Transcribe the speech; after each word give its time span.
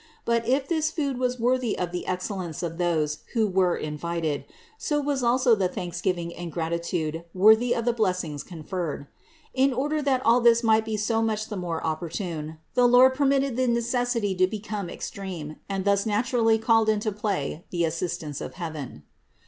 But 0.25 0.47
if 0.47 0.67
this 0.67 0.89
food 0.89 1.19
was 1.19 1.39
worthy 1.39 1.77
of 1.77 1.91
the 1.91 2.07
excellence 2.07 2.63
of 2.63 2.79
those 2.79 3.19
who 3.33 3.45
were 3.47 3.77
invited, 3.77 4.45
so 4.75 4.99
was 4.99 5.21
also 5.21 5.53
the 5.53 5.67
thanksgiving 5.67 6.33
and 6.33 6.51
gratitude 6.51 7.23
worthy 7.35 7.75
of 7.75 7.85
the 7.85 7.93
blessings 7.93 8.41
conferred. 8.41 9.05
In 9.53 9.71
order 9.71 10.01
that 10.01 10.25
all 10.25 10.41
this 10.41 10.63
might 10.63 10.85
be 10.85 10.97
so 10.97 11.21
much 11.21 11.49
the 11.49 11.55
more 11.55 11.85
opportune, 11.85 12.57
the 12.73 12.87
Lord 12.87 13.13
per 13.13 13.25
mitted 13.25 13.57
the 13.57 13.67
necessity 13.67 14.33
to 14.37 14.47
become 14.47 14.89
extreme 14.89 15.57
and 15.69 15.85
thus 15.85 16.07
naturally 16.07 16.57
call 16.57 16.85
into 16.85 17.11
play 17.11 17.63
the 17.69 17.85
assistance 17.85 18.41
of 18.41 18.55
heaven. 18.55 19.03